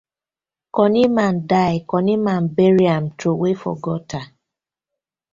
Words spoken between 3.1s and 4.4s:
troway for gutter.